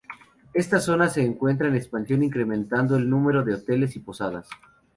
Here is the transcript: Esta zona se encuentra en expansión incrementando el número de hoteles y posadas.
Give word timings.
Esta 0.55 0.79
zona 0.79 1.09
se 1.09 1.21
encuentra 1.23 1.67
en 1.67 1.75
expansión 1.75 2.23
incrementando 2.23 2.95
el 2.97 3.07
número 3.07 3.43
de 3.43 3.53
hoteles 3.53 3.95
y 3.95 3.99
posadas. 3.99 4.47